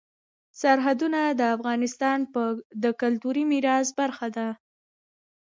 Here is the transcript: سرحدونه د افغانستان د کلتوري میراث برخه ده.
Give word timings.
سرحدونه 0.61 1.19
د 1.39 1.41
افغانستان 1.55 2.17
د 2.83 2.85
کلتوري 3.01 3.43
میراث 3.51 3.87
برخه 3.99 4.27
ده. 4.37 4.47